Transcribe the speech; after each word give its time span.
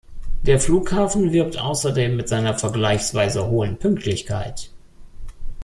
Der 0.41 0.59
Flughafen 0.59 1.31
wirbt 1.31 1.59
außerdem 1.59 2.17
mit 2.17 2.27
seiner 2.27 2.57
vergleichsweise 2.57 3.45
hohen 3.45 3.77
Pünktlichkeit. 3.77 4.71